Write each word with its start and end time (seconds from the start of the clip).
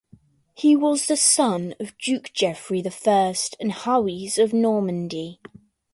He 0.55 0.75
was 0.75 1.05
the 1.05 1.15
son 1.15 1.75
of 1.79 1.95
Duke 1.99 2.31
Geoffrey 2.33 2.81
I 2.83 3.35
and 3.59 3.71
Hawise 3.71 4.39
of 4.39 4.51
Normandy. 4.51 5.39